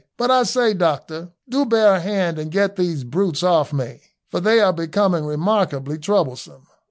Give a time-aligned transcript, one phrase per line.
[0.17, 4.39] "But I say, doctor, do bear a hand and get these brutes off me, for
[4.39, 6.65] they are becoming remarkably troublesome."